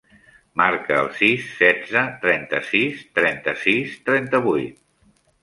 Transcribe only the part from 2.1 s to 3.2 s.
trenta-sis,